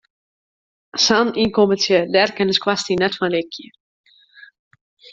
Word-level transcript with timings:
Sa'n 1.03 1.29
ynkommentsje, 1.43 1.99
dêr 2.13 2.29
kin 2.35 2.49
de 2.49 2.57
skoarstien 2.57 2.99
net 3.01 3.15
fan 3.17 3.33
rikje. 3.35 3.67